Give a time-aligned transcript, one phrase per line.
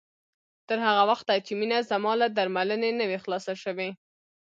[0.67, 3.89] تر هغه وخته چې مينه زما له درملنې نه وي خلاصه شوې